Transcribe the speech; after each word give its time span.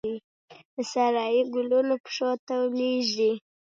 د 0.73 0.75
سارايي 0.91 1.41
ګلونو 1.53 1.95
پښو 2.03 2.29
ته 2.45 2.53
لویږې 2.77 3.31